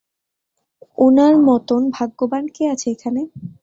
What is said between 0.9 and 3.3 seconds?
উনার মতোন ভাগ্যবান কে আছে এখানে।